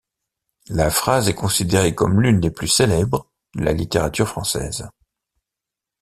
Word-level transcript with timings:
La 0.69 0.89
phrase 0.89 1.29
est 1.29 1.35
considérée 1.35 1.93
comme 1.93 2.21
l'une 2.21 2.39
des 2.39 2.49
plus 2.49 2.67
célèbres 2.67 3.29
de 3.53 3.61
la 3.63 3.71
littérature 3.71 4.27
française. 4.27 4.89